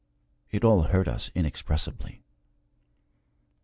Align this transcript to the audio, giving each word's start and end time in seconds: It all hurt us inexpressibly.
It 0.49 0.63
all 0.63 0.81
hurt 0.81 1.07
us 1.07 1.29
inexpressibly. 1.35 2.23